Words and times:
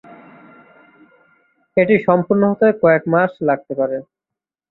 এটি 1.77 1.95
সম্পূর্ণ 2.07 2.43
হতে 2.51 2.67
কয়েক 2.81 3.03
মাস 3.13 3.31
লাগতে 3.47 3.73
পারে। 3.79 3.97